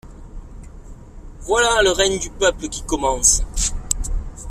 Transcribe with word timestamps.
Voilà 1.41 1.83
le 1.83 1.91
règne 1.91 2.17
du 2.17 2.31
peuple 2.31 2.67
qui 2.69 2.81
commence. 2.81 3.43